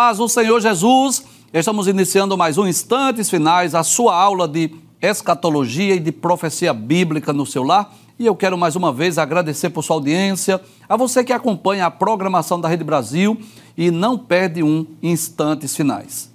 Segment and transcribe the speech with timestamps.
[0.00, 1.24] Paz do Senhor Jesus.
[1.52, 4.70] Estamos iniciando mais um Instantes Finais, a sua aula de
[5.02, 7.92] escatologia e de profecia bíblica no seu lar.
[8.16, 11.90] E eu quero mais uma vez agradecer por sua audiência, a você que acompanha a
[11.90, 13.40] programação da Rede Brasil
[13.76, 16.32] e não perde um Instantes Finais.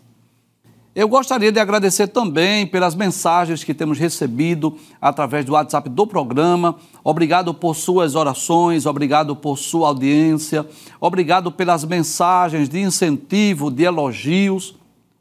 [0.96, 6.76] Eu gostaria de agradecer também pelas mensagens que temos recebido através do WhatsApp do programa.
[7.04, 10.64] Obrigado por suas orações, obrigado por sua audiência,
[11.02, 14.76] obrigado pelas mensagens de incentivo, de elogios.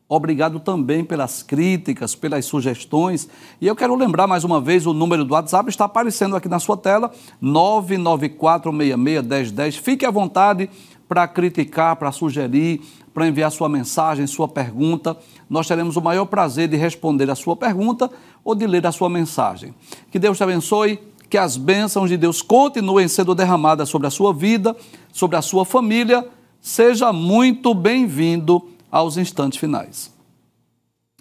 [0.07, 3.27] Obrigado também pelas críticas, pelas sugestões.
[3.59, 6.59] E eu quero lembrar mais uma vez: o número do WhatsApp está aparecendo aqui na
[6.59, 7.11] sua tela,
[7.43, 9.81] 994661010.
[9.81, 10.69] Fique à vontade
[11.13, 12.81] para criticar, para sugerir,
[13.13, 15.15] para enviar sua mensagem, sua pergunta.
[15.47, 18.11] Nós teremos o maior prazer de responder a sua pergunta
[18.43, 19.75] ou de ler a sua mensagem.
[20.11, 24.33] Que Deus te abençoe, que as bênçãos de Deus continuem sendo derramadas sobre a sua
[24.33, 24.75] vida,
[25.13, 26.27] sobre a sua família.
[26.63, 30.11] Seja muito bem-vindo aos instantes finais.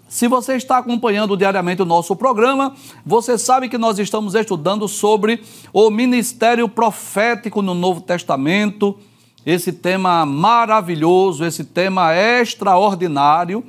[0.08, 2.74] Se você está acompanhando diariamente o nosso programa,
[3.06, 8.98] você sabe que nós estamos estudando sobre o ministério profético no Novo Testamento
[9.46, 13.64] esse tema maravilhoso, esse tema extraordinário.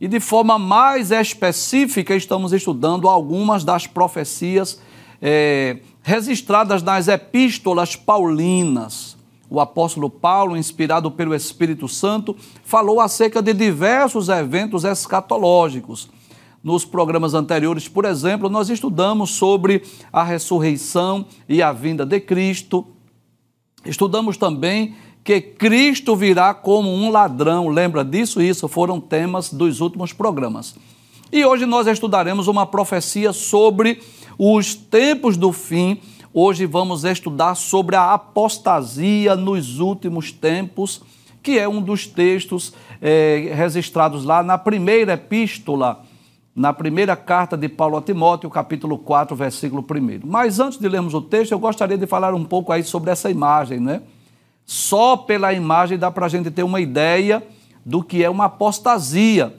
[0.00, 4.80] E de forma mais específica, estamos estudando algumas das profecias
[5.22, 9.16] é, registradas nas epístolas paulinas.
[9.48, 16.10] O apóstolo Paulo, inspirado pelo Espírito Santo, falou acerca de diversos eventos escatológicos.
[16.62, 22.86] Nos programas anteriores, por exemplo, nós estudamos sobre a ressurreição e a vinda de Cristo.
[23.84, 27.68] Estudamos também que Cristo virá como um ladrão.
[27.68, 28.42] Lembra disso?
[28.42, 30.76] Isso foram temas dos últimos programas.
[31.32, 34.02] E hoje nós estudaremos uma profecia sobre
[34.38, 35.98] os tempos do fim.
[36.32, 41.00] Hoje vamos estudar sobre a apostasia nos últimos tempos,
[41.42, 46.02] que é um dos textos é, registrados lá na primeira epístola,
[46.54, 50.20] na primeira carta de Paulo a Timóteo, capítulo 4, versículo 1.
[50.26, 53.30] Mas antes de lermos o texto, eu gostaria de falar um pouco aí sobre essa
[53.30, 54.02] imagem, né?
[54.64, 57.42] Só pela imagem dá para a gente ter uma ideia
[57.84, 59.54] do que é uma apostasia.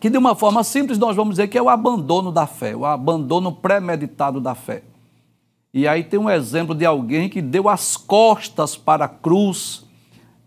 [0.00, 2.86] Que de uma forma simples nós vamos dizer que é o abandono da fé, o
[2.86, 4.82] abandono premeditado da fé.
[5.72, 9.84] E aí tem um exemplo de alguém que deu as costas para a cruz,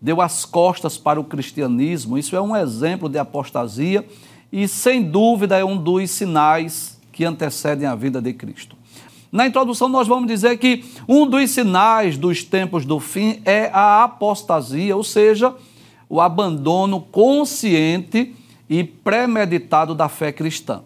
[0.00, 2.16] deu as costas para o cristianismo.
[2.16, 4.08] Isso é um exemplo de apostasia
[4.50, 8.77] e, sem dúvida, é um dos sinais que antecedem a vida de Cristo.
[9.30, 14.04] Na introdução, nós vamos dizer que um dos sinais dos tempos do fim é a
[14.04, 15.54] apostasia, ou seja,
[16.08, 18.34] o abandono consciente
[18.68, 20.82] e premeditado da fé cristã.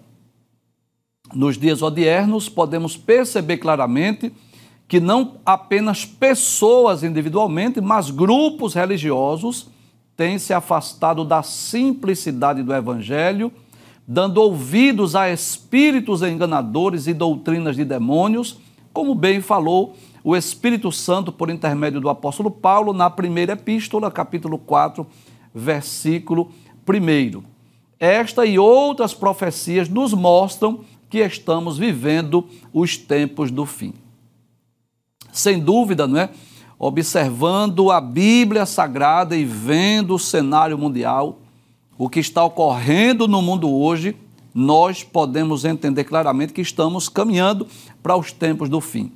[1.32, 4.32] Nos dias odiernos, podemos perceber claramente
[4.88, 9.68] que não apenas pessoas individualmente, mas grupos religiosos
[10.16, 13.50] têm se afastado da simplicidade do Evangelho
[14.12, 18.58] dando ouvidos a espíritos enganadores e doutrinas de demônios,
[18.92, 24.58] como bem falou o Espírito Santo por intermédio do apóstolo Paulo na primeira epístola, capítulo
[24.58, 25.06] 4,
[25.54, 26.50] versículo
[26.86, 27.42] 1.
[27.98, 33.94] Esta e outras profecias nos mostram que estamos vivendo os tempos do fim.
[35.32, 36.28] Sem dúvida, não é?
[36.78, 41.38] Observando a Bíblia Sagrada e vendo o cenário mundial,
[42.02, 44.16] o que está ocorrendo no mundo hoje,
[44.52, 47.64] nós podemos entender claramente que estamos caminhando
[48.02, 49.12] para os tempos do fim.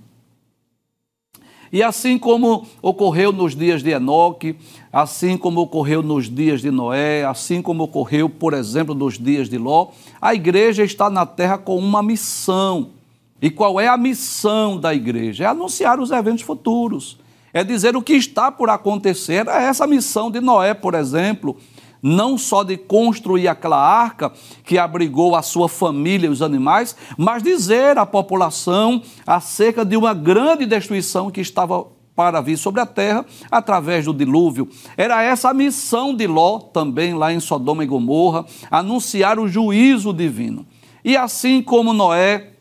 [1.72, 4.54] E assim como ocorreu nos dias de Enoque,
[4.92, 9.58] assim como ocorreu nos dias de Noé, assim como ocorreu, por exemplo, nos dias de
[9.58, 9.88] Ló,
[10.22, 12.90] a igreja está na terra com uma missão.
[13.42, 15.42] E qual é a missão da igreja?
[15.42, 17.18] É anunciar os eventos futuros.
[17.52, 19.48] É dizer o que está por acontecer.
[19.48, 21.56] É essa missão de Noé, por exemplo,
[22.02, 24.32] não só de construir aquela arca
[24.64, 30.14] que abrigou a sua família e os animais, mas dizer à população acerca de uma
[30.14, 34.68] grande destruição que estava para vir sobre a terra através do dilúvio.
[34.96, 40.12] Era essa a missão de Ló, também lá em Sodoma e Gomorra, anunciar o juízo
[40.12, 40.66] divino.
[41.04, 42.52] E assim como Noé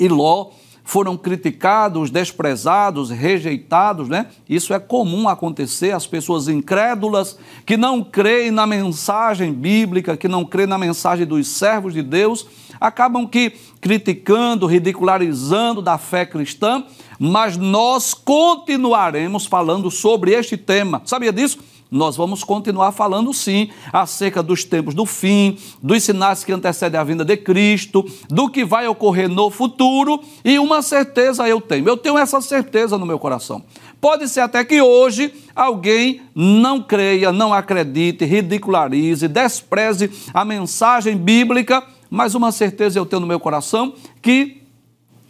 [0.00, 0.50] e Ló
[0.84, 4.26] foram criticados, desprezados, rejeitados, né?
[4.46, 10.44] Isso é comum acontecer, as pessoas incrédulas que não creem na mensagem bíblica, que não
[10.44, 12.46] creem na mensagem dos servos de Deus,
[12.78, 16.84] acabam que criticando, ridicularizando da fé cristã,
[17.18, 21.00] mas nós continuaremos falando sobre este tema.
[21.06, 21.58] Sabia disso?
[21.94, 27.04] Nós vamos continuar falando sim acerca dos tempos do fim, dos sinais que antecedem a
[27.04, 31.88] vinda de Cristo, do que vai ocorrer no futuro e uma certeza eu tenho.
[31.88, 33.62] Eu tenho essa certeza no meu coração.
[34.00, 41.80] Pode ser até que hoje alguém não creia, não acredite, ridicularize, despreze a mensagem bíblica,
[42.10, 44.62] mas uma certeza eu tenho no meu coração que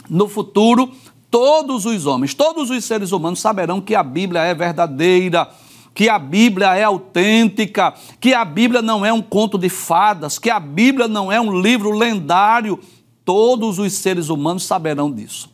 [0.09, 0.91] no futuro
[1.31, 5.47] todos os homens, todos os seres humanos saberão que a Bíblia é verdadeira,
[5.95, 10.51] que a Bíblia é autêntica, que a Bíblia não é um conto de fadas, que
[10.51, 12.81] a Bíblia não é um livro lendário.
[13.25, 15.51] Todos os seres humanos saberão disso.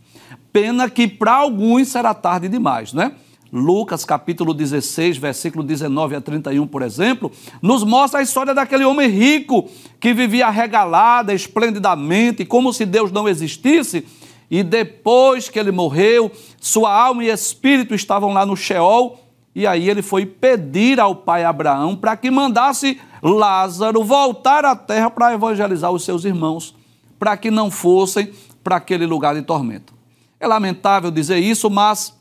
[0.52, 3.12] Pena que para alguns será tarde demais, né?
[3.52, 9.08] Lucas capítulo 16, versículo 19 a 31, por exemplo, nos mostra a história daquele homem
[9.08, 14.06] rico que vivia regalada esplendidamente, como se Deus não existisse,
[14.48, 19.19] e depois que ele morreu, sua alma e espírito estavam lá no Sheol,
[19.54, 25.10] e aí ele foi pedir ao pai Abraão para que mandasse Lázaro voltar à terra
[25.10, 26.74] para evangelizar os seus irmãos,
[27.18, 28.32] para que não fossem
[28.62, 29.92] para aquele lugar de tormento.
[30.38, 32.16] É lamentável dizer isso, mas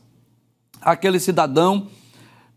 [0.82, 1.86] aquele cidadão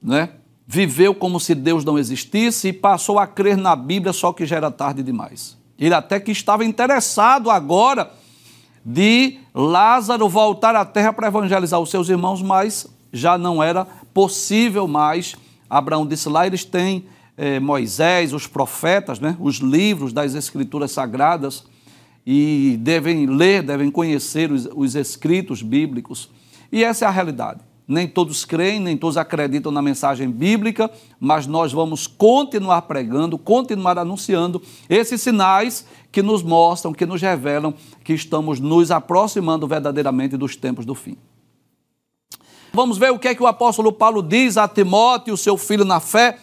[0.02, 0.30] né,
[0.66, 4.58] viveu como se Deus não existisse e passou a crer na Bíblia, só que já
[4.58, 5.58] era tarde demais.
[5.78, 8.12] Ele até que estava interessado agora
[8.86, 14.88] de Lázaro voltar à terra para evangelizar os seus irmãos, mas já não era possível
[14.88, 15.36] mais.
[15.70, 17.06] Abraão disse lá, eles têm
[17.38, 21.64] eh, Moisés, os profetas, né, os livros das escrituras sagradas,
[22.26, 26.30] e devem ler, devem conhecer os, os escritos bíblicos.
[26.72, 27.60] E essa é a realidade.
[27.86, 30.90] Nem todos creem, nem todos acreditam na mensagem bíblica,
[31.20, 37.74] mas nós vamos continuar pregando, continuar anunciando esses sinais que nos mostram, que nos revelam
[38.04, 41.18] que estamos nos aproximando verdadeiramente dos tempos do fim.
[42.74, 46.00] Vamos ver o que é que o apóstolo Paulo diz a Timóteo, seu filho na
[46.00, 46.40] fé.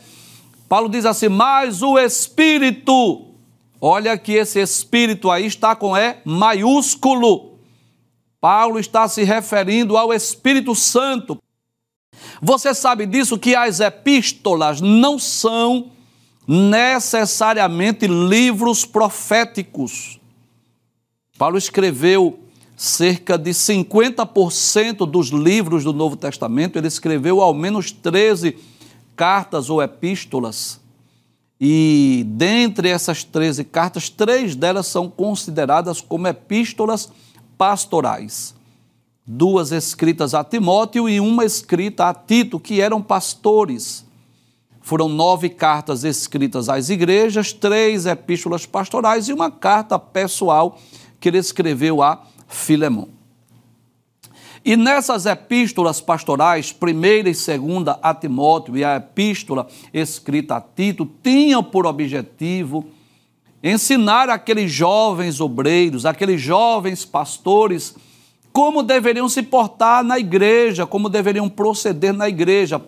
[0.69, 3.31] Paulo diz assim: Mas o Espírito
[3.81, 7.59] Olha que esse espírito aí está com E maiúsculo.
[8.39, 11.39] Paulo está se referindo ao Espírito Santo.
[12.43, 15.91] Você sabe disso que as epístolas não são
[16.47, 20.21] necessariamente livros proféticos.
[21.39, 22.39] Paulo escreveu
[22.81, 28.57] cerca de 50% dos livros do Novo Testamento, ele escreveu ao menos 13
[29.15, 30.81] cartas ou epístolas.
[31.61, 37.13] E dentre essas 13 cartas, três delas são consideradas como epístolas
[37.59, 38.55] pastorais.
[39.27, 44.07] Duas escritas a Timóteo e uma escrita a Tito, que eram pastores.
[44.81, 50.79] Foram nove cartas escritas às igrejas, três epístolas pastorais e uma carta pessoal
[51.21, 53.09] que ele escreveu a Filemão.
[54.63, 61.09] E nessas epístolas pastorais, primeira e segunda a Timóteo e a epístola escrita a Tito,
[61.23, 62.85] tinham por objetivo
[63.63, 67.95] ensinar aqueles jovens obreiros, aqueles jovens pastores,
[68.53, 72.83] como deveriam se portar na igreja, como deveriam proceder na igreja.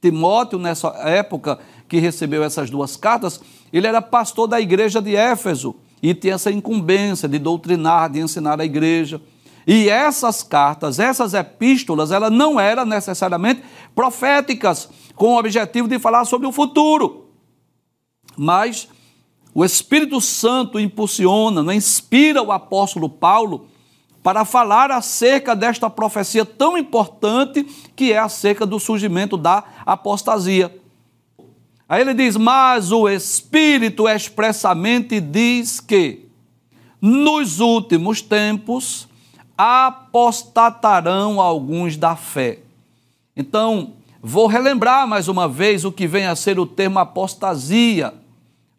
[0.00, 3.40] Timóteo, nessa época que recebeu essas duas cartas,
[3.70, 8.60] ele era pastor da igreja de Éfeso e tinha essa incumbência de doutrinar, de ensinar
[8.60, 9.20] a igreja.
[9.66, 13.62] E essas cartas, essas epístolas, elas não eram necessariamente
[13.94, 17.26] proféticas, com o objetivo de falar sobre o futuro.
[18.36, 18.88] Mas
[19.54, 23.66] o Espírito Santo impulsiona, né, inspira o apóstolo Paulo
[24.22, 27.64] para falar acerca desta profecia tão importante
[27.94, 30.79] que é acerca do surgimento da apostasia.
[31.90, 36.28] Aí ele diz: Mas o Espírito expressamente diz que
[37.02, 39.08] nos últimos tempos
[39.58, 42.60] apostatarão alguns da fé.
[43.36, 48.14] Então, vou relembrar mais uma vez o que vem a ser o termo apostasia.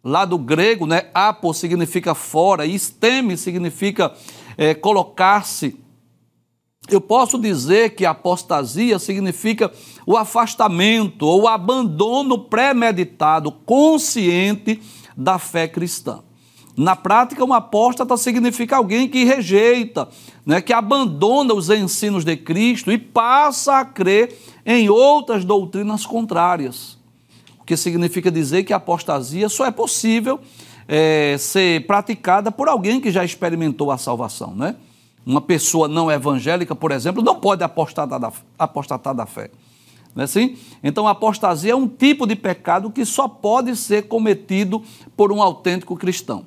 [0.02, 1.04] Lá do grego, né?
[1.12, 4.12] Apo significa fora, e esteme significa
[4.56, 5.78] é, colocar-se.
[6.94, 9.72] Eu posso dizer que apostasia significa
[10.06, 14.80] o afastamento ou o abandono premeditado, consciente
[15.16, 16.20] da fé cristã.
[16.76, 20.08] Na prática, um apóstata significa alguém que rejeita,
[20.44, 26.98] né, que abandona os ensinos de Cristo e passa a crer em outras doutrinas contrárias.
[27.60, 30.40] O que significa dizer que a apostasia só é possível
[30.88, 34.54] é, ser praticada por alguém que já experimentou a salvação.
[34.54, 34.74] Né?
[35.24, 39.50] Uma pessoa não evangélica, por exemplo, não pode apostatar da, apostatar da fé.
[40.14, 40.58] Não é assim?
[40.82, 44.82] Então, a apostasia é um tipo de pecado que só pode ser cometido
[45.16, 46.44] por um autêntico cristão.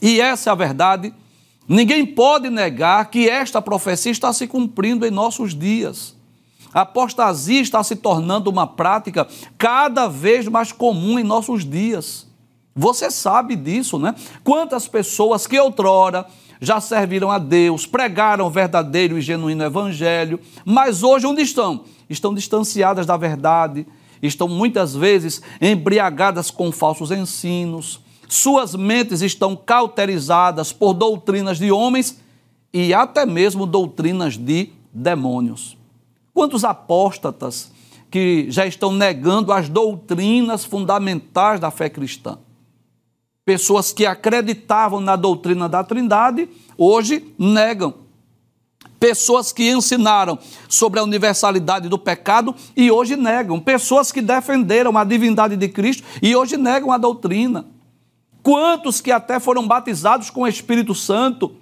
[0.00, 1.12] E essa é a verdade.
[1.66, 6.14] Ninguém pode negar que esta profecia está se cumprindo em nossos dias.
[6.72, 12.26] A apostasia está se tornando uma prática cada vez mais comum em nossos dias.
[12.74, 14.14] Você sabe disso, né?
[14.42, 16.26] Quantas pessoas que outrora
[16.60, 21.84] já serviram a Deus, pregaram o verdadeiro e genuíno evangelho, mas hoje onde estão?
[22.08, 23.86] Estão distanciadas da verdade,
[24.22, 32.20] estão muitas vezes embriagadas com falsos ensinos, suas mentes estão cauterizadas por doutrinas de homens
[32.72, 35.76] e até mesmo doutrinas de demônios.
[36.32, 37.72] Quantos apóstatas
[38.10, 42.38] que já estão negando as doutrinas fundamentais da fé cristã?
[43.44, 46.48] Pessoas que acreditavam na doutrina da Trindade,
[46.78, 47.94] hoje negam.
[48.98, 53.60] Pessoas que ensinaram sobre a universalidade do pecado e hoje negam.
[53.60, 57.66] Pessoas que defenderam a divindade de Cristo e hoje negam a doutrina.
[58.42, 61.54] Quantos que até foram batizados com o Espírito Santo,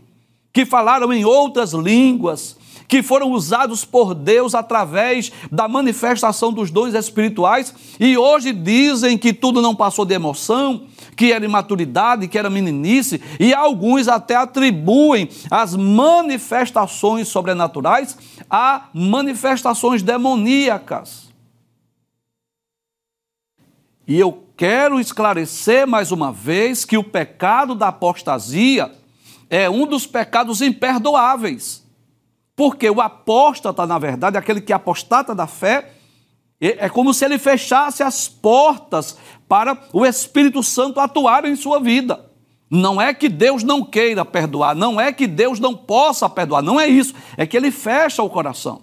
[0.52, 2.56] que falaram em outras línguas,
[2.92, 9.32] que foram usados por Deus através da manifestação dos dons espirituais e hoje dizem que
[9.32, 10.84] tudo não passou de emoção,
[11.16, 18.18] que era imaturidade, que era meninice, e alguns até atribuem as manifestações sobrenaturais
[18.50, 21.32] a manifestações demoníacas.
[24.06, 28.92] E eu quero esclarecer mais uma vez que o pecado da apostasia
[29.49, 31.81] é um dos pecados imperdoáveis.
[32.54, 35.92] Porque o apóstata, na verdade, aquele que apostata da fé,
[36.61, 39.16] é como se ele fechasse as portas
[39.49, 42.30] para o Espírito Santo atuar em sua vida.
[42.71, 46.80] Não é que Deus não queira perdoar, não é que Deus não possa perdoar, não
[46.80, 48.82] é isso, é que ele fecha o coração.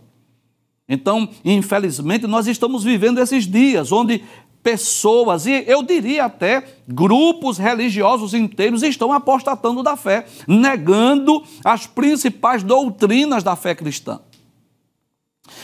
[0.87, 4.23] Então, infelizmente, nós estamos vivendo esses dias onde
[4.61, 12.63] pessoas, e eu diria até grupos religiosos inteiros, estão apostatando da fé, negando as principais
[12.63, 14.19] doutrinas da fé cristã.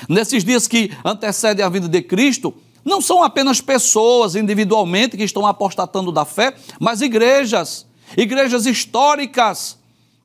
[0.09, 5.45] Nesses dias que antecedem a vida de Cristo, não são apenas pessoas individualmente que estão
[5.45, 7.85] apostatando da fé, mas igrejas,
[8.15, 9.77] igrejas históricas,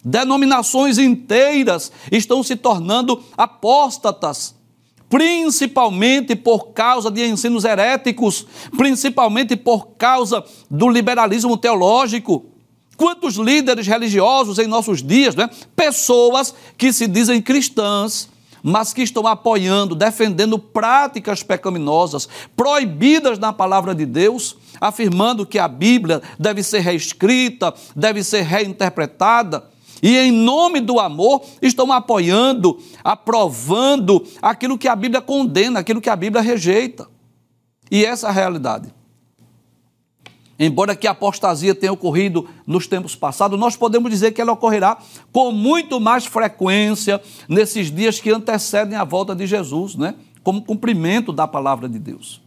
[0.04, 4.54] denominações inteiras estão se tornando apóstatas
[5.10, 12.46] principalmente por causa de ensinos heréticos, principalmente por causa do liberalismo teológico.
[12.96, 15.50] Quantos líderes religiosos em nossos dias, né?
[15.74, 18.28] pessoas que se dizem cristãs,
[18.62, 25.66] mas que estão apoiando, defendendo práticas pecaminosas, proibidas na palavra de Deus, afirmando que a
[25.66, 29.69] Bíblia deve ser reescrita, deve ser reinterpretada
[30.02, 36.10] e em nome do amor estão apoiando, aprovando aquilo que a Bíblia condena, aquilo que
[36.10, 37.08] a Bíblia rejeita.
[37.90, 38.94] E essa é a realidade.
[40.58, 44.98] Embora que a apostasia tenha ocorrido nos tempos passados, nós podemos dizer que ela ocorrerá
[45.32, 50.14] com muito mais frequência nesses dias que antecedem a volta de Jesus, né?
[50.42, 52.42] como cumprimento da palavra de Deus.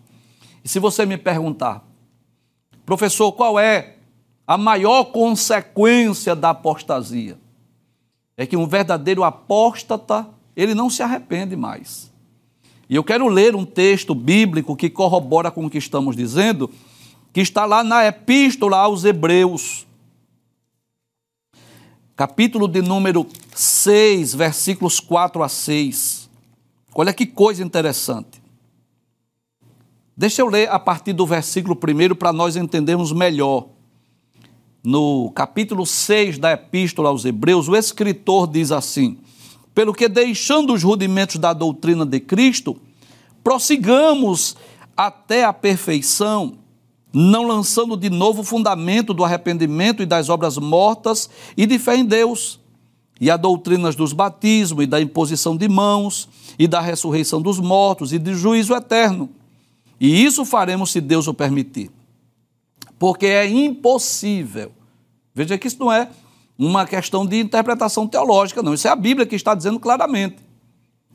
[0.64, 1.84] E se você me perguntar,
[2.86, 3.96] professor, qual é
[4.46, 7.43] a maior consequência da apostasia?
[8.38, 12.12] É que um verdadeiro apóstata, ele não se arrepende mais.
[12.90, 16.70] E eu quero ler um texto bíblico que corrobora com o que estamos dizendo,
[17.32, 19.88] que está lá na Epístola aos Hebreus,
[22.16, 26.30] capítulo de número 6, versículos 4 a 6.
[26.94, 28.42] Olha que coisa interessante.
[30.16, 33.68] Deixa eu ler a partir do versículo 1 para nós entendermos melhor
[34.84, 39.18] no capítulo 6 da Epístola aos Hebreus, o escritor diz assim:
[39.74, 42.76] Pelo que deixando os rudimentos da doutrina de Cristo,
[43.42, 44.58] prossigamos
[44.96, 46.56] até a perfeição,
[47.14, 51.96] não lançando de novo o fundamento do arrependimento e das obras mortas e de fé
[51.96, 52.60] em Deus,
[53.22, 56.28] e a doutrinas dos batismos e da imposição de mãos,
[56.60, 59.30] e da ressurreição dos mortos e de juízo eterno.
[60.00, 61.90] E isso faremos se Deus o permitir
[63.04, 64.72] porque é impossível.
[65.36, 66.08] Veja que isso não é
[66.58, 68.74] uma questão de interpretação teológica, não.
[68.74, 70.38] Isso é a Bíblia que está dizendo claramente.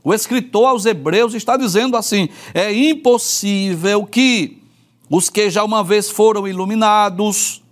[0.05, 4.63] O escritor aos Hebreus está dizendo assim: é impossível que
[5.09, 7.63] os que já uma vez foram iluminados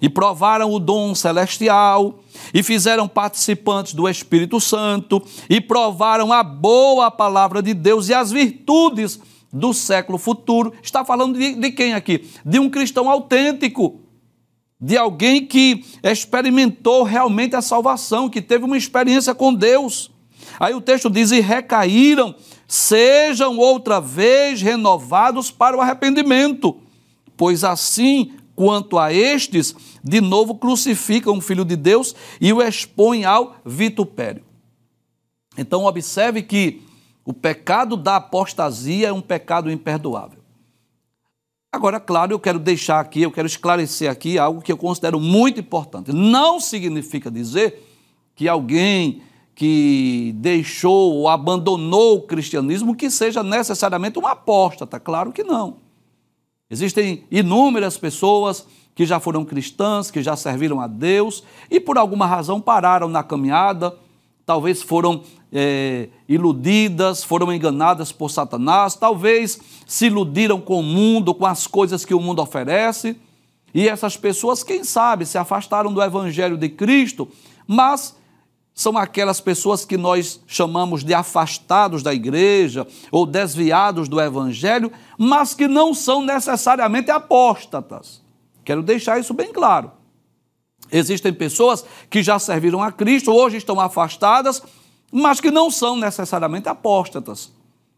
[0.00, 2.20] e provaram o dom celestial
[2.54, 8.30] e fizeram participantes do Espírito Santo e provaram a boa palavra de Deus e as
[8.30, 9.20] virtudes
[9.56, 10.72] do século futuro.
[10.82, 12.28] Está falando de, de quem aqui?
[12.44, 14.00] De um cristão autêntico,
[14.80, 20.10] de alguém que experimentou realmente a salvação, que teve uma experiência com Deus.
[20.60, 22.34] Aí o texto diz: e recaíram,
[22.68, 26.76] sejam outra vez renovados para o arrependimento,
[27.36, 33.24] pois assim quanto a estes, de novo crucificam o Filho de Deus e o expõem
[33.24, 34.42] ao vitupério.
[35.58, 36.85] Então, observe que
[37.26, 40.38] o pecado da apostasia é um pecado imperdoável.
[41.72, 45.58] Agora, claro, eu quero deixar aqui, eu quero esclarecer aqui algo que eu considero muito
[45.60, 46.12] importante.
[46.12, 47.82] Não significa dizer
[48.34, 49.22] que alguém
[49.56, 55.78] que deixou ou abandonou o cristianismo que seja necessariamente um apóstata, claro que não.
[56.70, 62.26] Existem inúmeras pessoas que já foram cristãs, que já serviram a Deus e por alguma
[62.26, 63.94] razão pararam na caminhada,
[64.44, 65.22] talvez foram
[65.58, 72.04] é, iludidas, foram enganadas por Satanás, talvez se iludiram com o mundo, com as coisas
[72.04, 73.16] que o mundo oferece.
[73.72, 77.26] E essas pessoas, quem sabe, se afastaram do Evangelho de Cristo,
[77.66, 78.14] mas
[78.74, 85.54] são aquelas pessoas que nós chamamos de afastados da igreja ou desviados do Evangelho, mas
[85.54, 88.20] que não são necessariamente apóstatas.
[88.62, 89.90] Quero deixar isso bem claro.
[90.92, 94.62] Existem pessoas que já serviram a Cristo, hoje estão afastadas,
[95.18, 97.50] mas que não são necessariamente apóstatas.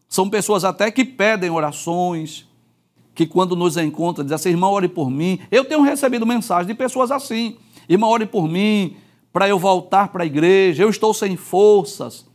[0.07, 2.47] São pessoas até que pedem orações,
[3.13, 5.37] que quando nos encontram dizem assim, irmão, ore por mim.
[5.51, 7.57] Eu tenho recebido mensagens de pessoas assim,
[7.89, 8.95] irmão, ore por mim,
[9.33, 12.25] para eu voltar para a igreja, eu estou sem forças.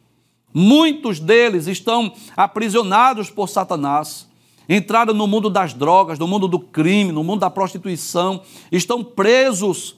[0.53, 4.29] Muitos deles estão aprisionados por Satanás.
[4.69, 9.97] Entraram no mundo das drogas, no mundo do crime, no mundo da prostituição, estão presos,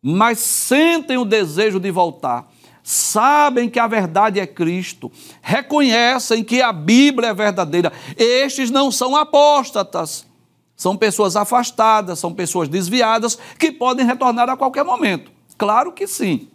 [0.00, 2.50] mas sentem o desejo de voltar
[2.90, 7.92] sabem que a verdade é Cristo, reconhecem que a Bíblia é verdadeira.
[8.16, 10.26] Estes não são apóstatas,
[10.74, 15.30] são pessoas afastadas, são pessoas desviadas que podem retornar a qualquer momento.
[15.56, 16.48] Claro que sim.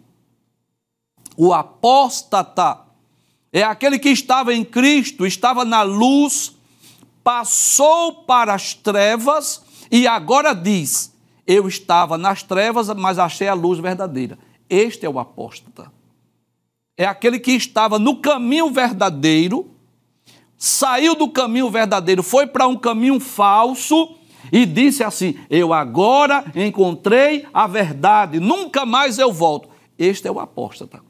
[1.38, 2.80] O apóstata
[3.50, 6.54] é aquele que estava em Cristo, estava na luz,
[7.24, 11.14] passou para as trevas e agora diz:
[11.46, 14.38] Eu estava nas trevas, mas achei a luz verdadeira.
[14.68, 15.95] Este é o apóstata
[16.96, 19.70] é aquele que estava no caminho verdadeiro,
[20.56, 24.16] saiu do caminho verdadeiro, foi para um caminho falso
[24.50, 29.68] e disse assim: Eu agora encontrei a verdade, nunca mais eu volto.
[29.98, 31.00] Este é o apóstata.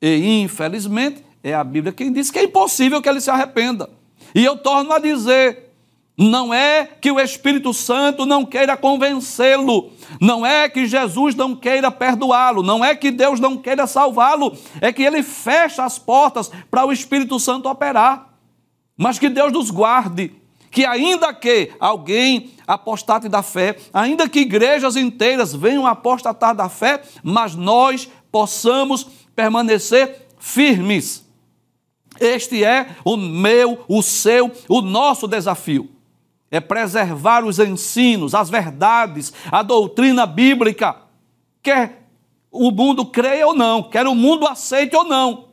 [0.00, 3.90] E infelizmente é a Bíblia quem diz que é impossível que ele se arrependa.
[4.34, 5.73] E eu torno a dizer:
[6.16, 11.90] não é que o Espírito Santo não queira convencê-lo, não é que Jesus não queira
[11.90, 16.86] perdoá-lo, não é que Deus não queira salvá-lo, é que ele fecha as portas para
[16.86, 18.32] o Espírito Santo operar.
[18.96, 20.32] Mas que Deus nos guarde,
[20.70, 27.02] que ainda que alguém apostate da fé, ainda que igrejas inteiras venham apostatar da fé,
[27.24, 31.24] mas nós possamos permanecer firmes.
[32.20, 35.93] Este é o meu, o seu, o nosso desafio
[36.54, 40.96] é preservar os ensinos, as verdades, a doutrina bíblica.
[41.60, 42.06] Quer
[42.50, 45.46] o mundo creia ou não, quer o mundo aceite ou não.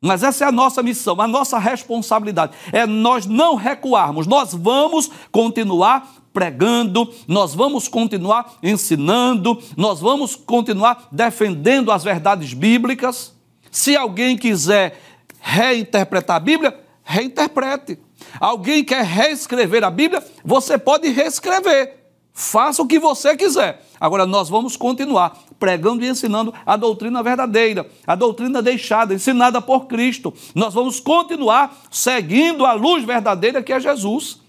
[0.00, 2.54] Mas essa é a nossa missão, a nossa responsabilidade.
[2.72, 11.08] É nós não recuarmos, nós vamos continuar pregando, nós vamos continuar ensinando, nós vamos continuar
[11.12, 13.34] defendendo as verdades bíblicas.
[13.70, 14.98] Se alguém quiser
[15.38, 17.98] reinterpretar a Bíblia, reinterprete.
[18.40, 20.24] Alguém quer reescrever a Bíblia?
[20.44, 22.04] Você pode reescrever.
[22.32, 23.84] Faça o que você quiser.
[24.00, 29.86] Agora, nós vamos continuar pregando e ensinando a doutrina verdadeira, a doutrina deixada, ensinada por
[29.86, 30.34] Cristo.
[30.52, 34.40] Nós vamos continuar seguindo a luz verdadeira que é Jesus.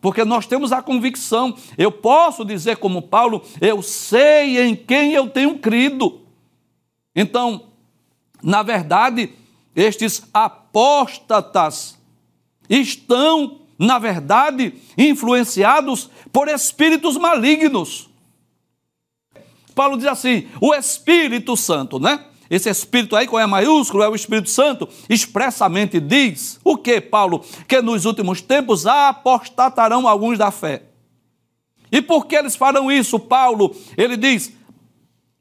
[0.00, 5.28] Porque nós temos a convicção, eu posso dizer como Paulo, eu sei em quem eu
[5.28, 6.22] tenho crido.
[7.14, 7.66] Então,
[8.42, 9.30] na verdade,
[9.76, 11.99] estes apóstatas
[12.70, 18.08] estão, na verdade, influenciados por espíritos malignos.
[19.74, 22.24] Paulo diz assim: o Espírito Santo, né?
[22.48, 27.44] Esse Espírito aí, qual é maiúsculo, é o Espírito Santo, expressamente diz o que, Paulo?
[27.68, 30.82] Que nos últimos tempos apostatarão alguns da fé.
[31.92, 33.74] E por que eles farão isso, Paulo?
[33.96, 34.52] Ele diz: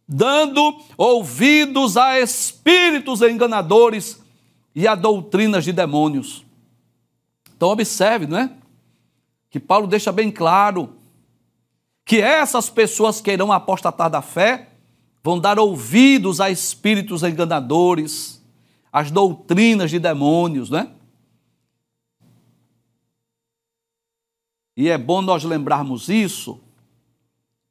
[0.08, 4.20] dando ouvidos a espíritos enganadores
[4.76, 6.44] e a doutrinas de demônios.
[7.60, 8.54] Então, observe, não é?
[9.50, 10.96] Que Paulo deixa bem claro
[12.06, 14.70] que essas pessoas que irão apostatar da fé
[15.22, 18.42] vão dar ouvidos a espíritos enganadores,
[18.94, 20.90] às doutrinas de demônios, né?
[24.78, 26.62] E é bom nós lembrarmos isso,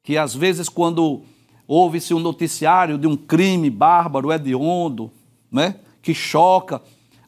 [0.03, 1.23] que às vezes quando
[1.67, 5.11] houve-se um noticiário de um crime bárbaro, hediondo,
[5.51, 6.79] né, que choca,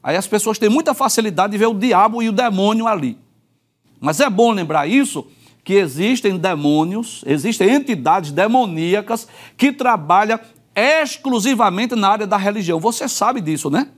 [0.04, 3.18] Aí as pessoas têm muita facilidade de ver o diabo e o demônio ali.
[4.00, 5.28] Mas é bom lembrar isso,
[5.64, 10.40] que existem demônios, existem entidades demoníacas que trabalham
[10.76, 12.80] exclusivamente na área da religião.
[12.80, 13.90] Você sabe disso, né?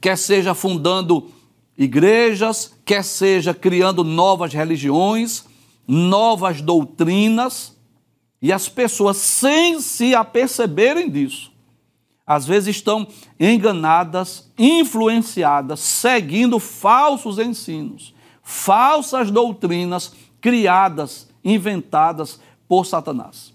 [0.00, 1.30] Quer seja fundando
[1.78, 5.44] igrejas, quer seja criando novas religiões,
[5.86, 7.76] novas doutrinas,
[8.40, 11.51] e as pessoas, sem se aperceberem disso,
[12.32, 13.06] às vezes estão
[13.38, 23.52] enganadas, influenciadas, seguindo falsos ensinos, falsas doutrinas criadas, inventadas por Satanás.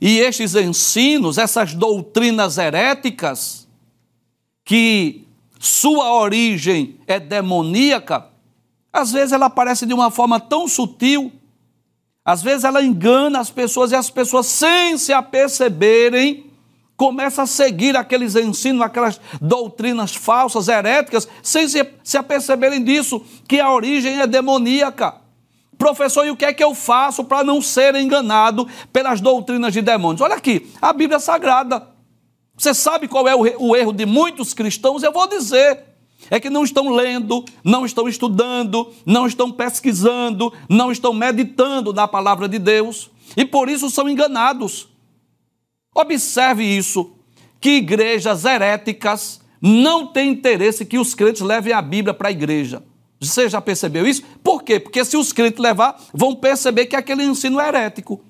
[0.00, 3.68] E estes ensinos, essas doutrinas heréticas,
[4.64, 5.26] que
[5.58, 8.26] sua origem é demoníaca,
[8.92, 11.32] às vezes ela aparece de uma forma tão sutil,
[12.24, 16.50] às vezes ela engana as pessoas e as pessoas, sem se aperceberem,
[16.96, 23.60] começa a seguir aqueles ensinos, aquelas doutrinas falsas, heréticas, sem se, se aperceberem disso, que
[23.60, 25.16] a origem é demoníaca.
[25.76, 29.82] Professor, e o que é que eu faço para não ser enganado pelas doutrinas de
[29.82, 30.20] demônios?
[30.20, 31.88] Olha aqui, a Bíblia é Sagrada.
[32.56, 35.02] Você sabe qual é o erro de muitos cristãos?
[35.02, 35.94] Eu vou dizer.
[36.30, 42.08] É que não estão lendo, não estão estudando, não estão pesquisando, não estão meditando na
[42.08, 44.88] palavra de Deus e por isso são enganados.
[45.94, 47.12] Observe isso,
[47.60, 52.82] que igrejas heréticas não têm interesse que os crentes levem a Bíblia para a igreja.
[53.20, 54.22] Você já percebeu isso?
[54.42, 54.78] Por quê?
[54.80, 58.22] Porque se os crentes levar, vão perceber que aquele ensino é herético.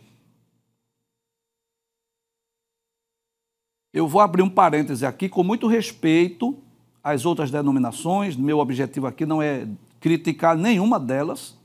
[3.93, 6.57] Eu vou abrir um parêntese aqui com muito respeito
[7.03, 8.37] às outras denominações.
[8.37, 9.67] Meu objetivo aqui não é
[10.01, 11.57] criticar nenhuma delas,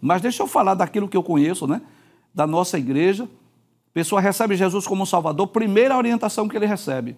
[0.00, 1.82] mas deixa eu falar daquilo que eu conheço, né?
[2.34, 3.28] Da nossa igreja
[3.94, 7.16] pessoa recebe Jesus como Salvador, primeira orientação que ele recebe: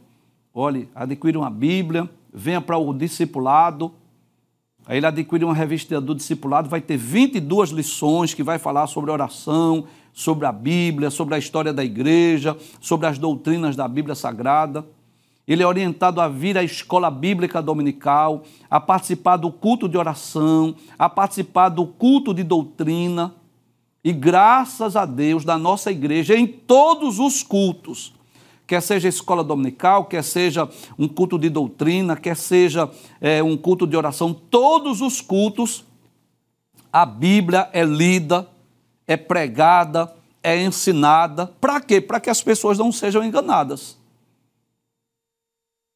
[0.53, 3.93] olhe, adquira uma Bíblia, venha para o discipulado.
[4.87, 9.11] Aí ele adquire uma revista do discipulado, vai ter 22 lições que vai falar sobre
[9.11, 14.87] oração, sobre a Bíblia, sobre a história da igreja, sobre as doutrinas da Bíblia Sagrada.
[15.47, 20.75] Ele é orientado a vir à escola bíblica dominical, a participar do culto de oração,
[20.99, 23.35] a participar do culto de doutrina.
[24.07, 28.15] E graças a Deus, da nossa igreja, em todos os cultos,
[28.65, 32.89] quer seja escola dominical, quer seja um culto de doutrina, quer seja
[33.21, 35.85] é, um culto de oração, todos os cultos,
[36.93, 38.49] a Bíblia é lida,
[39.09, 41.49] é pregada, é ensinada.
[41.61, 42.01] Para quê?
[42.01, 43.99] Para que as pessoas não sejam enganadas.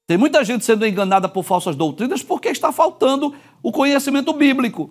[0.08, 4.90] Tem muita gente sendo enganada por falsas doutrinas porque está faltando o conhecimento bíblico.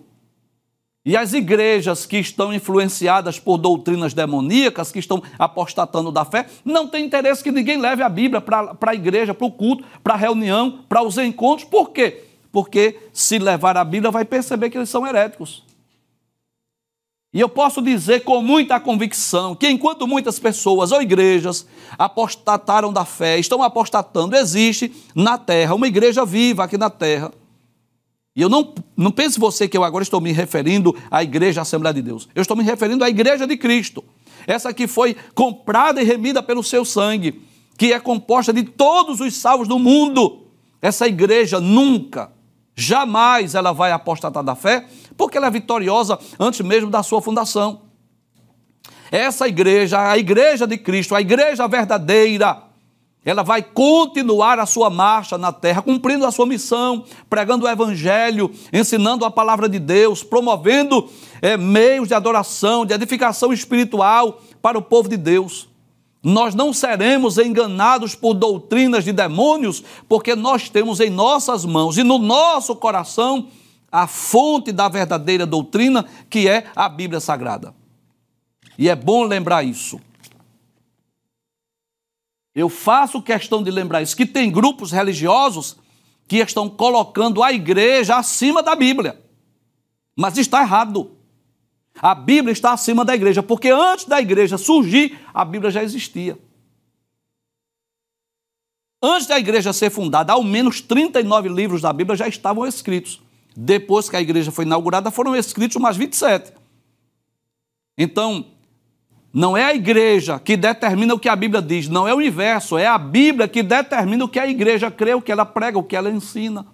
[1.04, 6.86] E as igrejas que estão influenciadas por doutrinas demoníacas, que estão apostatando da fé, não
[6.86, 10.18] tem interesse que ninguém leve a Bíblia para a igreja, para o culto, para a
[10.18, 11.66] reunião, para os encontros.
[11.66, 12.24] Por quê?
[12.52, 15.62] Porque se levar a Bíblia, vai perceber que eles são heréticos.
[17.32, 23.04] E eu posso dizer com muita convicção que enquanto muitas pessoas ou igrejas apostataram da
[23.06, 27.32] fé, estão apostatando, existe na terra uma igreja viva aqui na terra
[28.40, 31.92] e eu não, não pense você que eu agora estou me referindo à Igreja Assembleia
[31.92, 32.26] de Deus.
[32.34, 34.02] Eu estou me referindo à Igreja de Cristo.
[34.46, 37.42] Essa que foi comprada e remida pelo seu sangue,
[37.76, 40.46] que é composta de todos os salvos do mundo.
[40.80, 42.32] Essa igreja nunca,
[42.74, 44.86] jamais ela vai apostatar da fé,
[45.18, 47.82] porque ela é vitoriosa antes mesmo da sua fundação.
[49.12, 52.69] Essa igreja, a igreja de Cristo, a igreja verdadeira,
[53.24, 58.50] ela vai continuar a sua marcha na terra, cumprindo a sua missão, pregando o evangelho,
[58.72, 61.06] ensinando a palavra de Deus, promovendo
[61.42, 65.68] é, meios de adoração, de edificação espiritual para o povo de Deus.
[66.22, 72.02] Nós não seremos enganados por doutrinas de demônios, porque nós temos em nossas mãos e
[72.02, 73.48] no nosso coração
[73.92, 77.74] a fonte da verdadeira doutrina, que é a Bíblia Sagrada.
[78.78, 80.00] E é bom lembrar isso.
[82.54, 85.76] Eu faço questão de lembrar isso, que tem grupos religiosos
[86.26, 89.20] que estão colocando a igreja acima da Bíblia.
[90.16, 91.16] Mas está errado.
[92.00, 96.38] A Bíblia está acima da igreja, porque antes da igreja surgir, a Bíblia já existia.
[99.02, 103.20] Antes da igreja ser fundada, ao menos 39 livros da Bíblia já estavam escritos.
[103.56, 106.52] Depois que a igreja foi inaugurada, foram escritos mais 27.
[107.96, 108.46] Então,
[109.32, 112.76] não é a igreja que determina o que a Bíblia diz, não é o universo,
[112.76, 115.84] é a Bíblia que determina o que a igreja crê, o que ela prega, o
[115.84, 116.66] que ela ensina.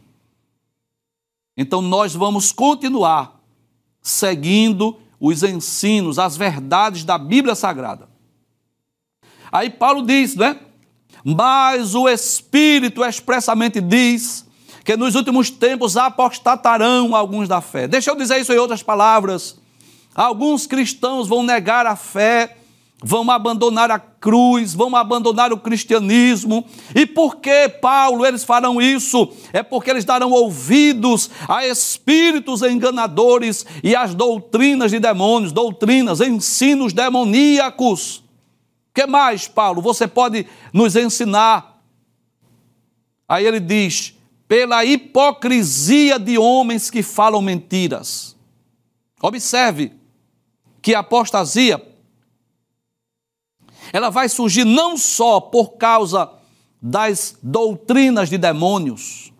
[1.57, 3.40] Então nós vamos continuar
[4.01, 8.09] seguindo os ensinos, as verdades da Bíblia Sagrada.
[9.51, 10.59] Aí Paulo diz, né?
[11.25, 14.47] Mas o Espírito expressamente diz
[14.85, 17.88] que nos últimos tempos apostatarão alguns da fé.
[17.88, 19.59] Deixa eu dizer isso em outras palavras.
[20.16, 22.57] Alguns cristãos vão negar a fé,
[23.05, 26.64] vão abandonar a cruz, vão abandonar o cristianismo.
[26.94, 29.31] E por que, Paulo, eles farão isso?
[29.52, 36.94] É porque eles darão ouvidos a espíritos enganadores e às doutrinas de demônios, doutrinas, ensinos
[36.94, 38.16] demoníacos.
[38.16, 38.22] O
[38.94, 41.79] que mais, Paulo, você pode nos ensinar?
[43.29, 44.14] Aí ele diz:
[44.48, 48.35] pela hipocrisia de homens que falam mentiras.
[49.20, 49.92] Observe
[50.87, 51.85] que a apostasia
[53.92, 56.31] ela vai surgir não só por causa
[56.81, 59.33] das doutrinas de demônios,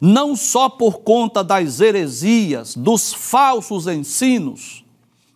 [0.00, 4.84] não só por conta das heresias, dos falsos ensinos,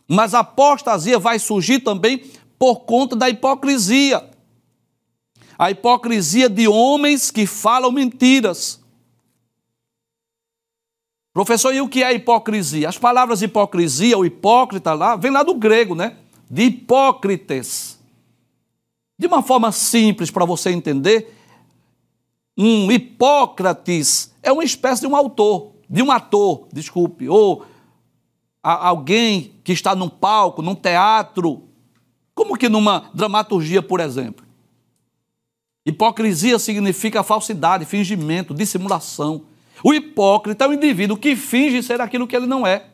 [0.06, 4.30] mas a apostasia vai surgir também por conta da hipocrisia.
[5.58, 8.78] A hipocrisia de homens que falam mentiras.
[11.36, 12.88] Professor, e o que é hipocrisia?
[12.88, 16.16] As palavras hipocrisia, ou hipócrita lá, vem lá do grego, né?
[16.50, 17.98] De hipócrites.
[19.18, 21.38] De uma forma simples para você entender,
[22.56, 27.66] um Hipócrates é uma espécie de um autor, de um ator, desculpe, ou
[28.62, 31.64] alguém que está num palco, num teatro,
[32.34, 34.46] como que numa dramaturgia, por exemplo.
[35.84, 39.44] Hipocrisia significa falsidade, fingimento, dissimulação.
[39.82, 42.86] O hipócrita é o indivíduo que finge ser aquilo que ele não é.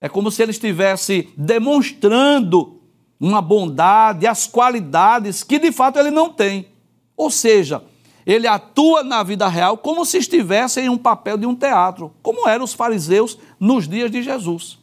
[0.00, 2.80] É como se ele estivesse demonstrando
[3.18, 6.68] uma bondade, as qualidades que de fato ele não tem.
[7.16, 7.82] Ou seja,
[8.26, 12.48] ele atua na vida real como se estivesse em um papel de um teatro, como
[12.48, 14.78] eram os fariseus nos dias de Jesus.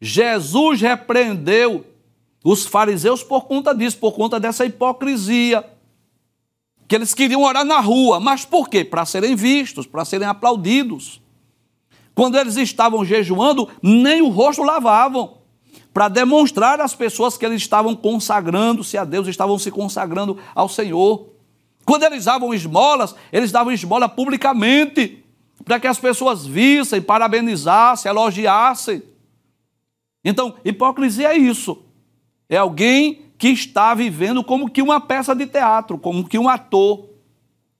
[0.00, 1.84] Jesus repreendeu
[2.44, 5.64] os fariseus por conta disso, por conta dessa hipocrisia.
[6.88, 8.84] Que eles queriam orar na rua, mas por quê?
[8.84, 11.20] Para serem vistos, para serem aplaudidos.
[12.14, 15.36] Quando eles estavam jejuando, nem o rosto lavavam
[15.96, 21.30] para demonstrar às pessoas que eles estavam consagrando-se a Deus, estavam se consagrando ao Senhor.
[21.86, 25.24] Quando eles davam esmolas, eles davam esmola publicamente,
[25.64, 29.02] para que as pessoas vissem, parabenizassem, elogiassem.
[30.22, 31.82] Então, hipocrisia é isso.
[32.46, 37.06] É alguém que está vivendo como que uma peça de teatro, como que um ator,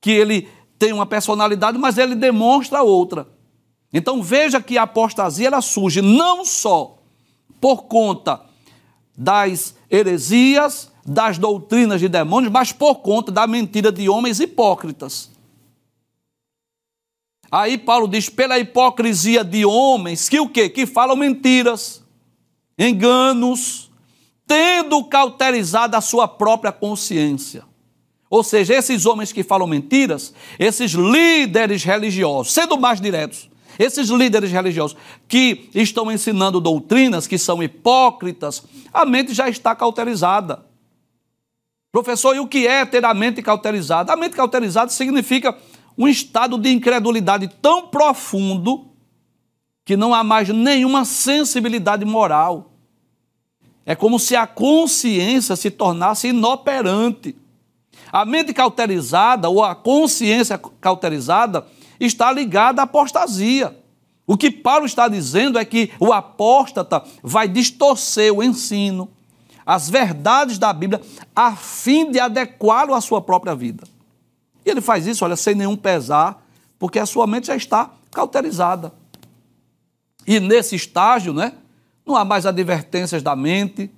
[0.01, 3.27] que ele tem uma personalidade, mas ele demonstra outra.
[3.93, 6.99] Então veja que a apostasia ela surge não só
[7.61, 8.43] por conta
[9.17, 15.31] das heresias, das doutrinas de demônios, mas por conta da mentira de homens hipócritas.
[17.51, 20.69] Aí Paulo diz, pela hipocrisia de homens, que o quê?
[20.69, 22.03] Que falam mentiras,
[22.79, 23.86] enganos,
[24.47, 27.65] tendo cauterizado a sua própria consciência.
[28.29, 34.51] Ou seja, esses homens que falam mentiras, esses líderes religiosos, sendo mais diretos, esses líderes
[34.51, 34.97] religiosos
[35.29, 40.65] que estão ensinando doutrinas que são hipócritas, a mente já está cauterizada.
[41.93, 44.13] Professor, e o que é ter a mente cauterizada?
[44.13, 45.57] A mente cauterizada significa
[45.97, 48.91] um estado de incredulidade tão profundo
[49.85, 52.76] que não há mais nenhuma sensibilidade moral.
[53.87, 57.37] É como se a consciência se tornasse inoperante.
[58.11, 61.65] A mente cauterizada ou a consciência cauterizada
[62.01, 63.79] está ligada à apostasia.
[64.27, 69.09] O que Paulo está dizendo é que o apóstata vai distorcer o ensino,
[69.65, 71.01] as verdades da Bíblia,
[71.35, 73.85] a fim de adequá-lo à sua própria vida.
[74.65, 76.45] E ele faz isso, olha, sem nenhum pesar,
[76.77, 78.93] porque a sua mente já está cauterizada.
[80.27, 81.53] E nesse estágio, né,
[82.07, 83.91] não há mais advertências da mente,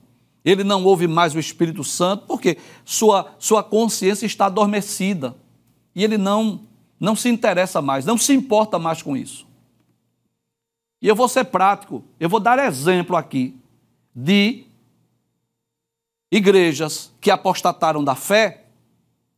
[0.45, 5.37] ele não ouve mais o Espírito Santo, porque sua, sua consciência está adormecida.
[5.95, 6.67] E ele não
[7.01, 9.47] não se interessa mais, não se importa mais com isso.
[11.01, 13.55] E eu vou ser prático, eu vou dar exemplo aqui
[14.15, 14.65] de
[16.31, 18.65] igrejas que apostataram da fé,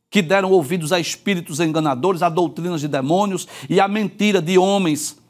[0.09, 5.20] que deram ouvidos a espíritos enganadores, a doutrinas de demônios e a mentira de homens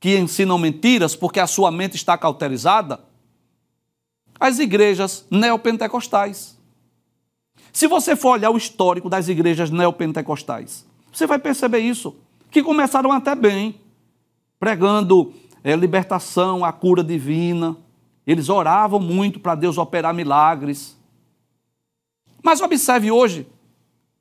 [0.00, 3.00] que ensinam mentiras porque a sua mente está cauterizada.
[4.38, 6.56] As igrejas neopentecostais.
[7.72, 12.16] Se você for olhar o histórico das igrejas neopentecostais, você vai perceber isso,
[12.50, 13.80] que começaram até bem,
[14.58, 15.32] pregando
[15.62, 17.76] é, libertação, a cura divina.
[18.26, 20.96] Eles oravam muito para Deus operar milagres.
[22.42, 23.46] Mas observe hoje,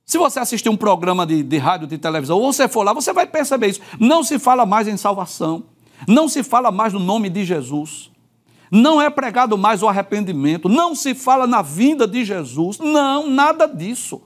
[0.08, 3.12] se você assistir um programa de, de rádio, de televisão, ou você for lá, você
[3.12, 3.82] vai perceber isso.
[4.00, 5.66] Não se fala mais em salvação,
[6.08, 8.10] não se fala mais no nome de Jesus,
[8.72, 13.68] não é pregado mais o arrependimento, não se fala na vinda de Jesus, não, nada
[13.68, 14.22] disso.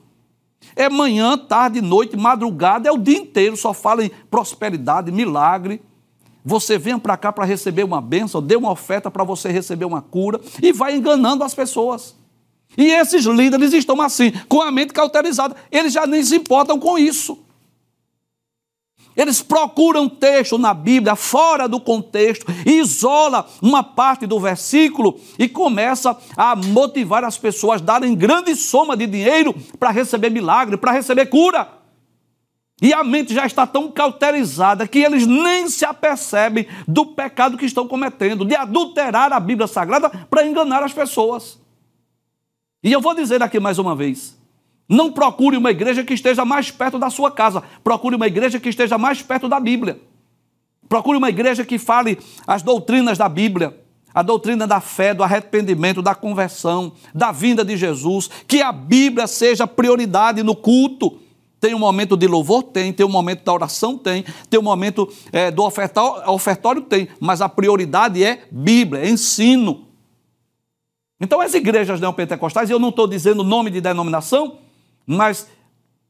[0.76, 5.82] É manhã, tarde, noite, madrugada, é o dia inteiro, só fala em prosperidade, milagre.
[6.44, 10.00] Você vem para cá para receber uma bênção, dê uma oferta para você receber uma
[10.00, 12.21] cura e vai enganando as pessoas.
[12.76, 16.98] E esses líderes estão assim, com a mente cauterizada, eles já nem se importam com
[16.98, 17.38] isso.
[19.16, 26.16] Eles procuram texto na Bíblia fora do contexto, isola uma parte do versículo e começa
[26.36, 31.26] a motivar as pessoas a darem grande soma de dinheiro para receber milagre, para receber
[31.26, 31.68] cura.
[32.80, 37.66] E a mente já está tão cauterizada que eles nem se apercebem do pecado que
[37.66, 41.61] estão cometendo, de adulterar a Bíblia Sagrada para enganar as pessoas.
[42.82, 44.36] E eu vou dizer aqui mais uma vez:
[44.88, 48.68] não procure uma igreja que esteja mais perto da sua casa, procure uma igreja que
[48.68, 50.00] esteja mais perto da Bíblia.
[50.88, 53.78] Procure uma igreja que fale as doutrinas da Bíblia,
[54.12, 59.26] a doutrina da fé, do arrependimento, da conversão, da vinda de Jesus, que a Bíblia
[59.26, 61.18] seja prioridade no culto.
[61.58, 62.64] Tem um momento de louvor?
[62.64, 62.92] Tem.
[62.92, 63.96] Tem um momento da oração?
[63.96, 64.24] Tem.
[64.50, 66.82] Tem um momento é, do ofertório?
[66.82, 67.08] Tem.
[67.20, 69.86] Mas a prioridade é Bíblia, é ensino.
[71.22, 74.58] Então, as igrejas neopentecostais, eu não estou dizendo nome de denominação,
[75.06, 75.48] mas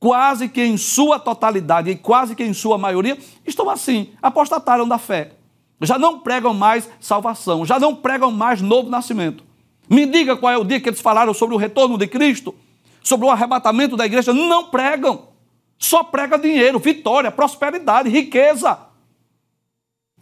[0.00, 4.96] quase que em sua totalidade e quase que em sua maioria estão assim, apostataram da
[4.96, 5.32] fé.
[5.82, 9.44] Já não pregam mais salvação, já não pregam mais novo nascimento.
[9.86, 12.54] Me diga qual é o dia que eles falaram sobre o retorno de Cristo,
[13.02, 14.32] sobre o arrebatamento da igreja.
[14.32, 15.28] Não pregam.
[15.78, 18.78] Só prega dinheiro, vitória, prosperidade, riqueza.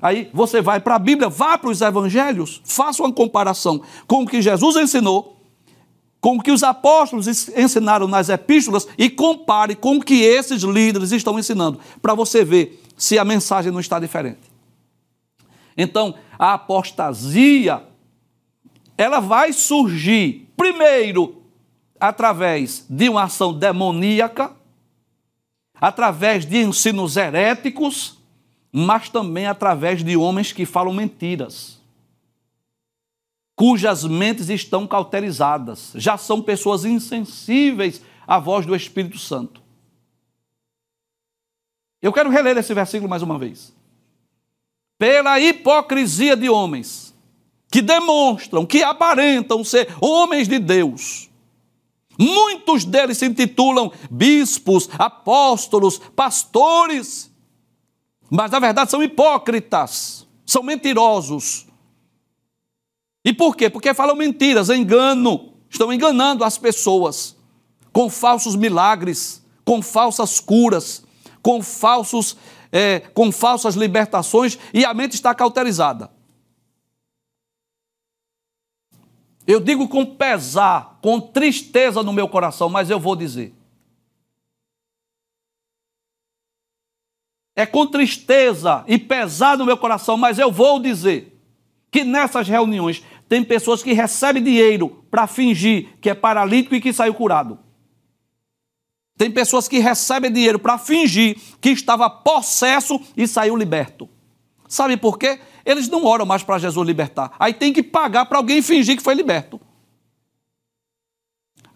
[0.02, 4.26] Aí você vai para a Bíblia, vá para os evangelhos, faça uma comparação com o
[4.26, 5.36] que Jesus ensinou,
[6.20, 11.12] com o que os apóstolos ensinaram nas epístolas e compare com o que esses líderes
[11.12, 14.40] estão ensinando, para você ver se a mensagem não está diferente.
[15.76, 17.82] Então, a apostasia
[18.96, 21.42] ela vai surgir primeiro
[21.98, 24.52] através de uma ação demoníaca,
[25.74, 28.19] através de ensinos heréticos,
[28.72, 31.80] mas também através de homens que falam mentiras,
[33.56, 39.61] cujas mentes estão cauterizadas, já são pessoas insensíveis à voz do Espírito Santo.
[42.00, 43.74] Eu quero reler esse versículo mais uma vez.
[44.98, 47.14] Pela hipocrisia de homens
[47.70, 51.30] que demonstram, que aparentam ser homens de Deus,
[52.20, 57.29] Muitos deles se intitulam bispos, apóstolos, pastores,
[58.30, 61.66] mas na verdade são hipócritas, são mentirosos.
[63.24, 63.68] E por quê?
[63.68, 67.36] Porque falam mentiras, engano, estão enganando as pessoas
[67.92, 71.04] com falsos milagres, com falsas curas,
[71.42, 72.36] com falsos,
[72.72, 76.10] é, com falsas libertações e a mente está cauterizada.
[79.46, 83.52] Eu digo com pesar, com tristeza no meu coração, mas eu vou dizer.
[87.61, 91.38] É com tristeza e pesar no meu coração, mas eu vou dizer
[91.90, 96.90] que nessas reuniões tem pessoas que recebem dinheiro para fingir que é paralítico e que
[96.90, 97.59] saiu curado.
[99.14, 104.09] Tem pessoas que recebem dinheiro para fingir que estava possesso e saiu liberto.
[104.66, 105.38] Sabe por quê?
[105.62, 107.37] Eles não oram mais para Jesus libertar.
[107.38, 109.61] Aí tem que pagar para alguém fingir que foi liberto.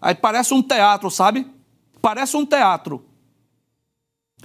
[0.01, 1.45] Aí parece um teatro, sabe?
[2.01, 3.04] Parece um teatro.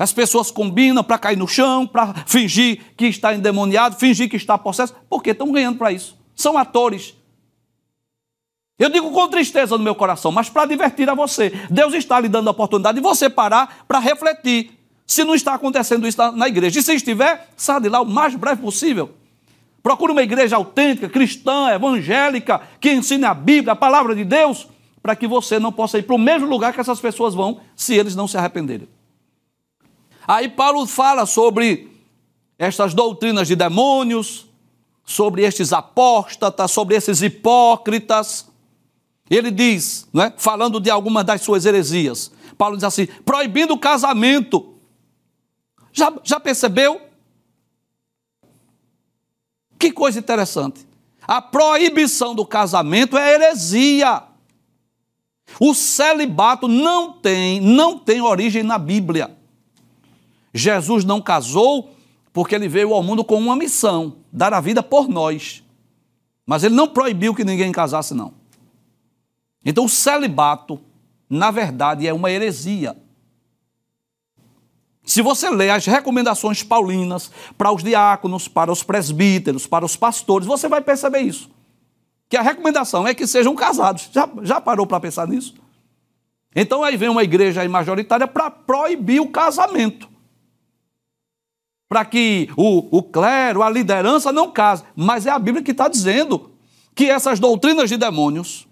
[0.00, 4.56] As pessoas combinam para cair no chão, para fingir que está endemoniado, fingir que está
[4.56, 6.16] possesso, porque estão ganhando para isso.
[6.34, 7.14] São atores.
[8.78, 11.52] Eu digo com tristeza no meu coração, mas para divertir a você.
[11.68, 14.70] Deus está lhe dando a oportunidade de você parar para refletir
[15.06, 16.80] se não está acontecendo isso na, igreja.
[16.80, 19.10] E se estiver, saia de lá o mais breve possível.
[19.82, 24.66] Procure uma igreja autêntica, cristã, evangélica, que ensine a Bíblia, a palavra de Deus,
[25.02, 27.94] para que você não possa ir para o mesmo lugar que essas pessoas vão, se
[27.94, 28.88] eles não se arrependerem.
[30.30, 31.90] Aí Paulo fala sobre
[32.56, 34.46] estas doutrinas de demônios,
[35.04, 38.48] sobre estes apóstatas, sobre esses hipócritas.
[39.28, 44.76] Ele diz, né, falando de algumas das suas heresias, Paulo diz assim: proibindo o casamento
[45.92, 47.00] já, já percebeu?
[49.80, 50.86] Que coisa interessante.
[51.26, 54.22] A proibição do casamento é heresia.
[55.58, 59.39] O celibato não tem, não tem origem na Bíblia.
[60.52, 61.90] Jesus não casou
[62.32, 65.64] porque ele veio ao mundo com uma missão, dar a vida por nós.
[66.46, 68.34] Mas ele não proibiu que ninguém casasse, não.
[69.64, 70.80] Então o celibato,
[71.28, 72.96] na verdade, é uma heresia.
[75.04, 80.46] Se você ler as recomendações paulinas para os diáconos, para os presbíteros, para os pastores,
[80.46, 81.50] você vai perceber isso.
[82.28, 84.08] Que a recomendação é que sejam casados.
[84.12, 85.54] Já, já parou para pensar nisso?
[86.54, 90.09] Então aí vem uma igreja aí majoritária para proibir o casamento.
[91.90, 94.84] Para que o, o clero, a liderança não case.
[94.94, 96.52] Mas é a Bíblia que está dizendo
[96.94, 98.68] que essas doutrinas de demônios,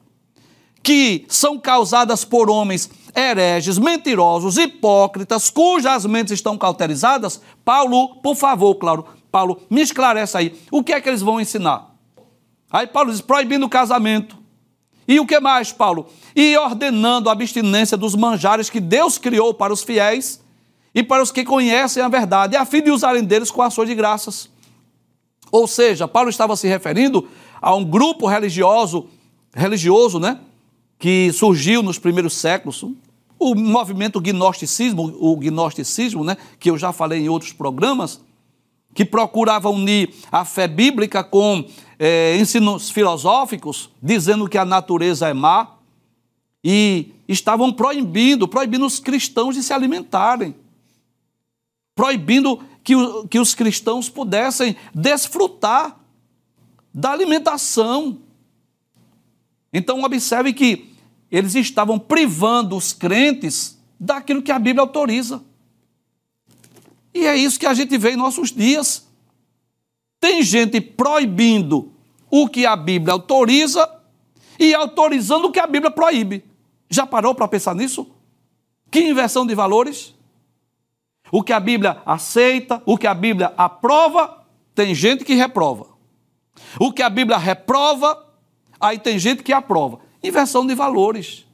[0.84, 7.42] que são causadas por homens hereges, mentirosos, hipócritas, cujas mentes estão cauterizadas?
[7.64, 10.56] Paulo, por favor, claro, Paulo, me esclarece aí.
[10.70, 11.92] O que é que eles vão ensinar?
[12.70, 14.38] Aí Paulo diz: proibindo o casamento.
[15.08, 16.06] E o que mais, Paulo?
[16.36, 20.40] E ordenando a abstinência dos manjares que Deus criou para os fiéis
[20.94, 23.94] e para os que conhecem a verdade, a fim de usarem deles com ações de
[23.94, 24.48] graças.
[25.50, 27.28] Ou seja, Paulo estava se referindo
[27.60, 29.06] a um grupo religioso,
[29.54, 30.38] religioso, né,
[30.98, 32.84] que surgiu nos primeiros séculos,
[33.38, 38.20] o movimento gnosticismo, o gnosticismo, né, que eu já falei em outros programas,
[38.94, 41.64] que procurava unir a fé bíblica com
[41.98, 45.74] é, ensinos filosóficos, dizendo que a natureza é má,
[46.64, 50.54] e estavam proibindo, proibindo os cristãos de se alimentarem,
[51.98, 52.94] proibindo que,
[53.28, 55.98] que os cristãos pudessem desfrutar
[56.94, 58.20] da alimentação.
[59.72, 60.94] Então, observe que
[61.28, 65.42] eles estavam privando os crentes daquilo que a Bíblia autoriza.
[67.12, 69.08] E é isso que a gente vê em nossos dias.
[70.20, 71.90] Tem gente proibindo
[72.30, 73.90] o que a Bíblia autoriza
[74.56, 76.44] e autorizando o que a Bíblia proíbe.
[76.88, 78.08] Já parou para pensar nisso?
[78.88, 80.14] Que inversão de valores?
[81.30, 85.86] O que a Bíblia aceita, o que a Bíblia aprova, tem gente que reprova.
[86.78, 88.26] O que a Bíblia reprova,
[88.80, 90.00] aí tem gente que aprova.
[90.22, 91.46] Inversão de valores.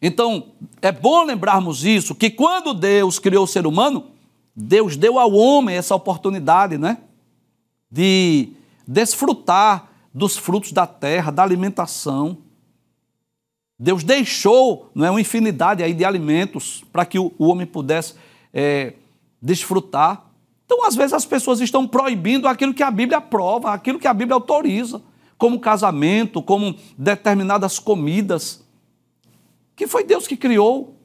[0.00, 4.10] Então, é bom lembrarmos isso, que quando Deus criou o ser humano,
[4.54, 6.98] Deus deu ao homem essa oportunidade, né?
[7.90, 8.52] De
[8.86, 12.38] desfrutar dos frutos da terra, da alimentação.
[13.78, 18.14] Deus deixou não é, uma infinidade aí de alimentos para que o, o, homem pudesse
[18.52, 18.94] é,
[19.40, 20.24] desfrutar.
[20.64, 24.14] Então, às vezes, as pessoas estão proibindo aquilo que a Bíblia aprova, aquilo que a
[24.14, 25.02] Bíblia autoriza,
[25.36, 28.66] como casamento, como determinadas comidas
[29.76, 30.96] que foi Deus que criou,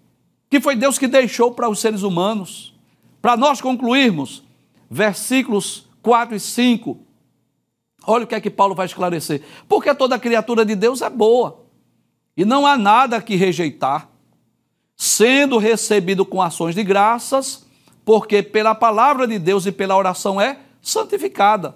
[0.49, 2.73] que foi Deus que deixou para os seres humanos.
[3.21, 4.43] Para nós concluirmos,
[4.89, 6.97] versículos 4 e 5,
[8.07, 9.43] olha o que é que Paulo vai esclarecer.
[9.67, 11.65] Porque toda criatura de Deus é boa,
[12.35, 14.09] e não há nada que rejeitar,
[14.95, 17.65] sendo recebido com ações de graças,
[18.05, 21.75] porque pela palavra de Deus e pela oração é santificada.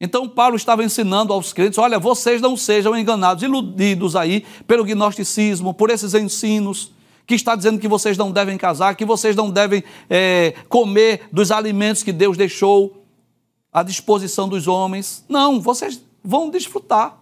[0.00, 5.72] Então Paulo estava ensinando aos crentes: olha, vocês não sejam enganados, iludidos aí pelo gnosticismo,
[5.72, 6.92] por esses ensinos,
[7.26, 11.50] que está dizendo que vocês não devem casar, que vocês não devem é, comer dos
[11.50, 13.04] alimentos que Deus deixou
[13.72, 15.24] à disposição dos homens.
[15.28, 17.18] Não, vocês vão desfrutar.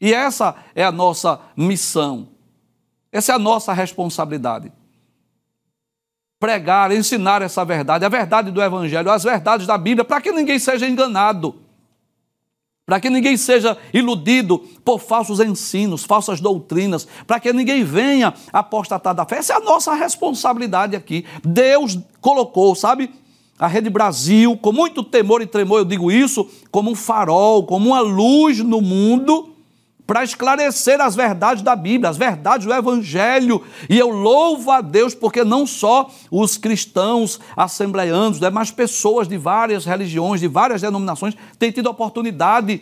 [0.00, 2.28] E essa é a nossa missão,
[3.10, 4.72] essa é a nossa responsabilidade.
[6.38, 10.58] Pregar, ensinar essa verdade, a verdade do Evangelho, as verdades da Bíblia, para que ninguém
[10.58, 11.68] seja enganado
[12.88, 19.14] para que ninguém seja iludido por falsos ensinos, falsas doutrinas, para que ninguém venha apostatar
[19.14, 19.36] da fé.
[19.36, 21.26] Essa é a nossa responsabilidade aqui.
[21.44, 23.10] Deus colocou, sabe?
[23.58, 27.90] A Rede Brasil, com muito temor e tremor, eu digo isso, como um farol, como
[27.90, 29.54] uma luz no mundo
[30.08, 33.62] para esclarecer as verdades da Bíblia, as verdades do Evangelho.
[33.90, 39.84] E eu louvo a Deus porque não só os cristãos assembleanos, mas pessoas de várias
[39.84, 42.80] religiões, de várias denominações, têm tido a oportunidade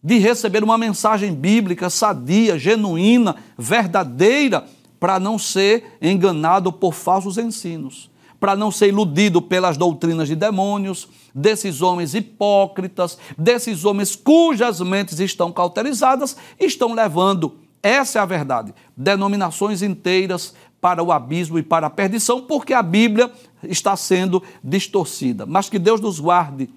[0.00, 4.64] de receber uma mensagem bíblica sadia, genuína, verdadeira,
[5.00, 8.08] para não ser enganado por falsos ensinos
[8.40, 15.18] para não ser iludido pelas doutrinas de demônios, desses homens hipócritas, desses homens cujas mentes
[15.18, 21.88] estão cauterizadas, estão levando, essa é a verdade, denominações inteiras para o abismo e para
[21.88, 23.32] a perdição, porque a Bíblia
[23.64, 25.44] está sendo distorcida.
[25.44, 26.70] Mas que Deus nos guarde,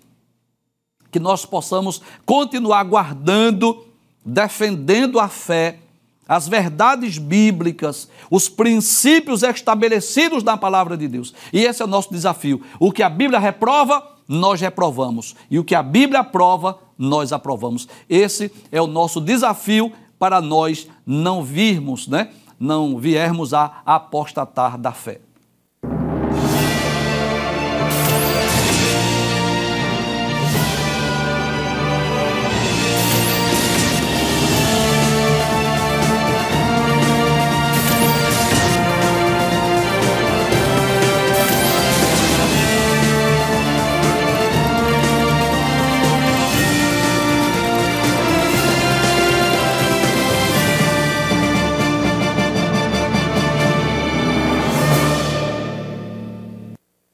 [1.12, 3.86] que nós possamos continuar guardando,
[4.26, 5.80] defendendo a fé
[6.28, 11.34] as verdades bíblicas, os princípios estabelecidos na palavra de Deus.
[11.52, 12.62] E esse é o nosso desafio.
[12.80, 15.36] O que a Bíblia reprova, nós reprovamos.
[15.50, 17.88] E o que a Bíblia aprova, nós aprovamos.
[18.10, 22.30] Esse é o nosso desafio para nós não virmos, né?
[22.60, 25.20] Não viermos a apostatar da fé.